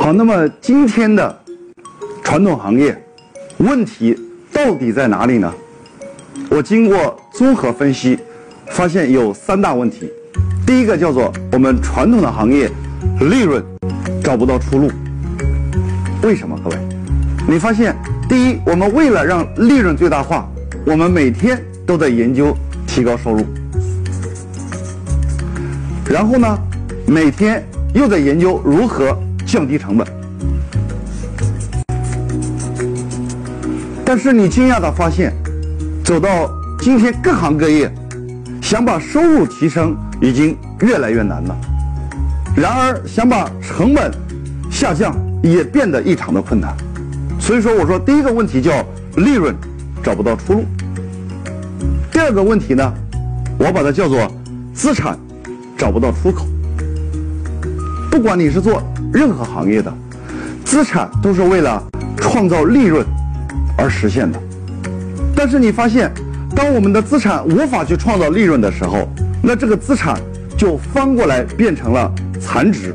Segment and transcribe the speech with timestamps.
[0.00, 1.42] 好那么今天的
[2.22, 2.96] 传统行业
[3.58, 4.18] 问题
[4.52, 5.52] 到底在哪里呢？
[6.50, 8.18] 我经过综合分析，
[8.66, 10.10] 发现有三大问题。
[10.66, 12.70] 第一个叫做我们传统的行业
[13.20, 13.62] 利润
[14.22, 14.90] 找不到出路。
[16.22, 16.58] 为什么？
[16.64, 16.76] 各位，
[17.46, 17.94] 你发现，
[18.28, 20.48] 第一，我们为了让利润最大化，
[20.86, 22.56] 我们每天都在研究
[22.86, 23.44] 提高收入，
[26.08, 26.58] 然后呢，
[27.06, 27.62] 每天
[27.94, 29.16] 又在研究如何
[29.54, 30.04] 降低成本。
[34.04, 35.32] 但是你惊讶的发现，
[36.04, 36.50] 走到
[36.80, 37.88] 今天各行各业，
[38.60, 41.56] 想把收入提升已经越来越难了。
[42.56, 44.10] 然而，想把成本
[44.72, 46.74] 下降也变得异常的困难。
[47.38, 48.84] 所以说，我说第一个问题叫
[49.18, 49.54] 利润
[50.02, 50.64] 找不到出路。
[52.10, 52.92] 第二个问题呢，
[53.56, 54.28] 我把它叫做
[54.74, 55.16] 资产
[55.78, 56.44] 找不到出口。
[58.14, 58.80] 不管你是做
[59.12, 59.92] 任何行业的，
[60.64, 61.82] 资产都是为了
[62.16, 63.04] 创造利润
[63.76, 64.40] 而实现的。
[65.34, 66.12] 但是你发现，
[66.54, 69.08] 当我们的资产无法去创造利润的时候，
[69.42, 70.16] 那这个资产
[70.56, 72.08] 就翻过来变成了
[72.40, 72.94] 残值。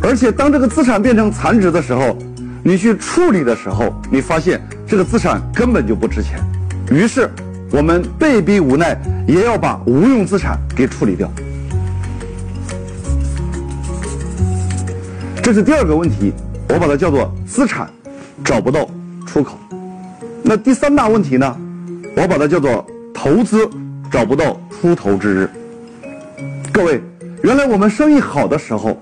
[0.00, 2.16] 而且当这个资产变成残值的时候，
[2.62, 6.38] 你去处理的时候，你发现这个资产根本就不值钱。
[6.92, 7.28] 于是
[7.74, 11.28] 我们被逼无奈，也要把无用资产给处理掉。
[15.42, 16.32] 这是第二个问题，
[16.68, 17.90] 我把它叫做资产
[18.44, 18.88] 找不到
[19.26, 19.58] 出口。
[20.40, 21.56] 那第三大问题呢？
[22.16, 23.68] 我把它叫做投资
[24.08, 25.50] 找不到出头之日。
[26.70, 27.02] 各位，
[27.42, 28.96] 原来我们生意好的时候，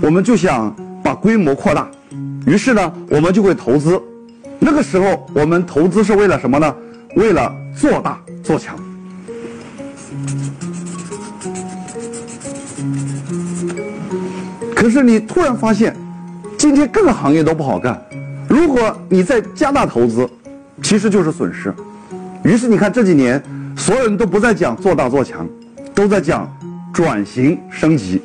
[0.00, 1.88] 我们就想把规模扩大，
[2.46, 4.00] 于是呢，我们就会投资。
[4.60, 6.72] 那个时候，我们投资是为了什么呢？
[7.16, 8.76] 为了做大做强。
[14.74, 15.96] 可是你突然发现，
[16.58, 18.00] 今天各个行业都不好干。
[18.48, 20.28] 如果你再加大投资，
[20.82, 21.72] 其实就是损失。
[22.42, 23.42] 于是你看这几年，
[23.76, 25.48] 所有人都不再讲做大做强，
[25.94, 26.46] 都在讲
[26.92, 28.20] 转型升级。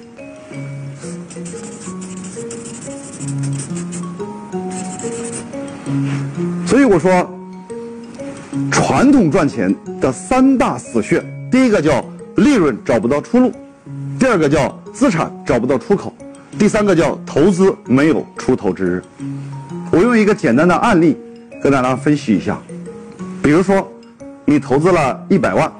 [6.66, 7.39] 所以我说，
[8.72, 12.04] 传统赚钱的三大死穴，第一个叫
[12.38, 13.52] 利润找不到出路，
[14.20, 16.14] 第二个叫资产找不到出口，
[16.58, 19.04] 第三个叫投资没有出头之日。
[19.92, 21.18] 我用一个简单的案例
[21.62, 22.60] 跟大家分析一下，
[23.42, 23.88] 比如说，
[24.46, 25.72] 你投资了一百万，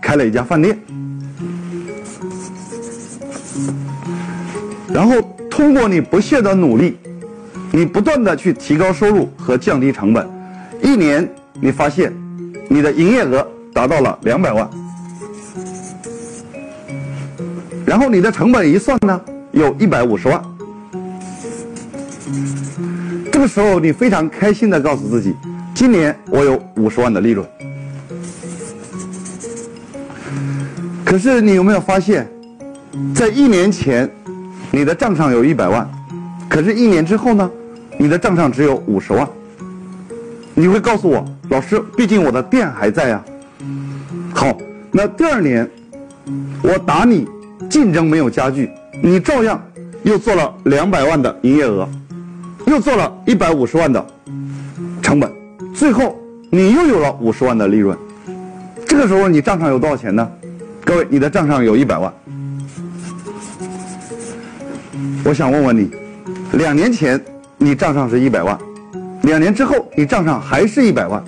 [0.00, 0.78] 开了一家饭店，
[4.92, 5.14] 然后
[5.50, 6.96] 通过你不懈的努力。
[7.70, 10.26] 你不断的去提高收入和降低成本，
[10.82, 11.28] 一年
[11.60, 12.12] 你发现
[12.68, 14.68] 你的营业额达到了两百万，
[17.84, 19.20] 然后你的成本一算呢，
[19.52, 20.42] 有一百五十万。
[23.32, 25.34] 这个时候你非常开心的告诉自己，
[25.74, 27.46] 今年我有五十万的利润。
[31.04, 32.28] 可是你有没有发现，
[33.14, 34.08] 在一年前，
[34.70, 35.88] 你的账上有一百万，
[36.48, 37.50] 可是，一年之后呢？
[37.96, 39.28] 你的账上只有五十万，
[40.58, 43.24] 你会告诉我，老师，毕竟我的店还在呀。
[44.34, 44.58] 好，
[44.90, 45.70] 那第二年，
[46.64, 47.28] 我打你，
[47.70, 48.68] 竞争没有加剧，
[49.00, 49.62] 你照样
[50.02, 51.88] 又做了两百万的营业额，
[52.66, 54.04] 又做了一百五十万的
[55.00, 55.32] 成本，
[55.72, 56.18] 最后
[56.50, 57.96] 你又有了五十万的利润。
[58.84, 60.28] 这个时候你账上有多少钱呢？
[60.84, 62.12] 各位，你的账上有一百万。
[65.22, 65.88] 我想问问你，
[66.54, 67.20] 两年前。
[67.60, 68.56] 你账上是一百万，
[69.28, 71.22] 两年之后你账上还是一百万，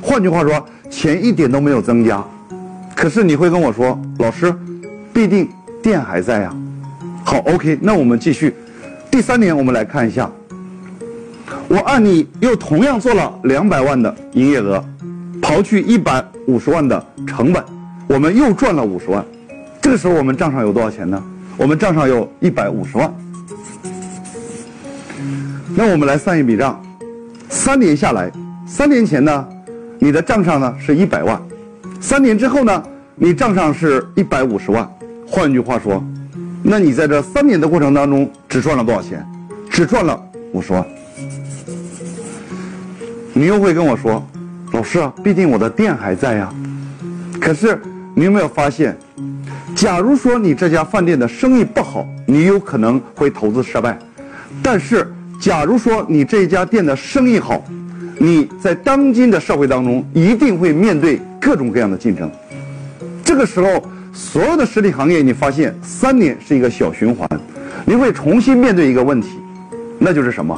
[0.00, 2.24] 换句话说，钱一点都没有增加。
[2.94, 4.54] 可是你会跟我说，老师，
[5.12, 5.46] 必定
[5.82, 6.56] 店还在呀。
[7.22, 8.54] 好，OK，那我们继续。
[9.10, 10.30] 第三年我们来看一下，
[11.68, 14.82] 我按你又同样做了两百万的营业额，
[15.42, 17.62] 刨去一百五十万的成本，
[18.08, 19.22] 我们又赚了五十万。
[19.82, 21.22] 这个时候我们账上有多少钱呢？
[21.58, 23.12] 我们账上有一百五十万。
[25.74, 26.82] 那我们来算一笔账，
[27.64, 28.28] 三年下来，
[28.66, 29.48] 三年前呢，
[30.00, 31.40] 你的账上呢是一百万，
[32.00, 32.82] 三年之后呢，
[33.14, 34.84] 你账上是一百五十万。
[35.24, 36.04] 换句话说，
[36.60, 39.24] 那你在这三年的过程当中只赚了多少钱？
[39.70, 40.20] 只赚了
[40.52, 40.84] 五十万。
[43.32, 44.26] 你又会跟我说，
[44.72, 46.52] 老师啊，毕竟我的店还在呀。
[47.40, 47.80] 可是
[48.12, 48.98] 你有没有发现，
[49.76, 53.96] 假如说你这家饭店的生意不好，你有可能会投资失败，
[54.60, 55.06] 但是。
[55.42, 57.60] 假如说你这家店的生意好，
[58.16, 62.30] 你在当今的社会当中一定会面对各种各样的竞争。
[63.24, 67.28] 这个时候，所有的实体行业，你发现三年是一个小循环，
[67.84, 69.30] 你会重新面对一个问题，
[69.98, 70.56] 那就是什么？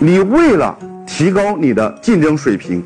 [0.00, 0.76] 你为了
[1.06, 2.82] 提高你的竞争水平，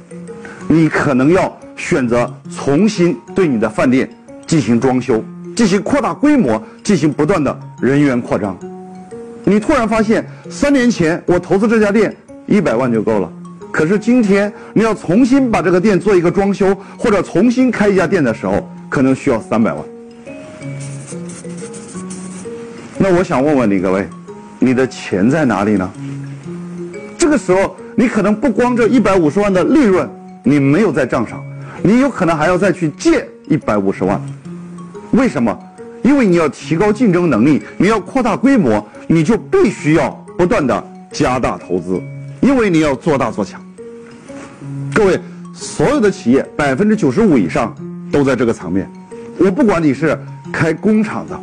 [0.68, 4.06] 你可能要选择重新对你的饭店
[4.46, 5.24] 进行装修，
[5.56, 8.54] 进行扩大规模，进行不断的人员扩张。
[9.48, 12.14] 你突然发现，三年前我投资这家店
[12.46, 13.32] 一百万就够了，
[13.72, 19.82] 可是今天你要重新把这个店做一个装修，或者重新开一家店的时候，可能需要三百万。
[22.98, 24.06] 那我想问问你各位，
[24.58, 25.90] 你的钱在哪里呢？
[27.16, 30.06] 这个时候，你可能不光这一百五十万的利润
[30.42, 31.42] 你没有在账上，
[31.82, 34.20] 你有可能还要再去借一百五十万。
[35.12, 35.58] 为什么？
[36.08, 40.82] 因为你要提高竞争能力，你要扩大规模，你就必须要不断的
[41.12, 42.00] 加大投资，
[42.40, 43.60] 因为你要做大做强。
[44.94, 45.20] 各位，
[45.52, 47.76] 所有的企业百分之九十五以上
[48.10, 48.90] 都在这个层面。
[49.36, 50.18] 我不管你是
[50.50, 51.38] 开工厂的。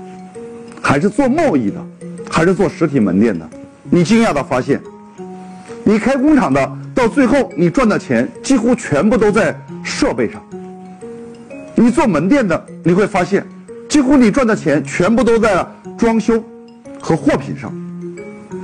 [0.81, 1.83] 还是做贸易的，
[2.29, 3.49] 还是做实体门店的，
[3.89, 4.79] 你惊讶的发现，
[5.83, 10.39] 你开工厂的到最后你赚的钱几乎全部都在设备上；
[11.73, 13.43] 你做门店的，你会发现，
[13.95, 15.65] 几乎你赚的钱全部都在
[15.97, 16.43] 装修
[16.99, 17.73] 和货品上。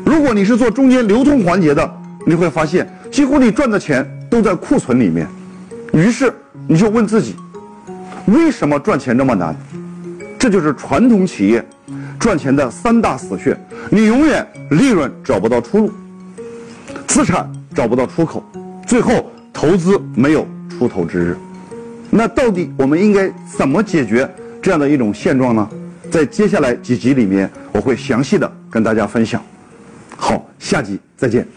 [0.05, 1.89] 如果你是做中间流通环节的，
[2.27, 5.25] 你会发现，几乎你赚的钱都在库存里面。
[5.93, 6.33] 于是
[6.67, 7.33] 你就问自己，
[8.25, 9.55] 为什么赚钱这么难？
[10.37, 11.65] 这就是传统企业。
[12.19, 13.57] 赚钱的三大死穴，
[13.89, 15.91] 你永远利润找不到出路，
[17.07, 18.43] 资产找不到出口，
[18.85, 20.45] 最后投资没有
[20.77, 21.37] 出头之日。
[22.09, 24.29] 那到底我们应该怎么解决
[24.61, 25.69] 这样的一种现状呢？
[26.11, 29.41] 在接下来几集里面，我会详细的跟大家分享。
[30.17, 31.47] 好，下集再见。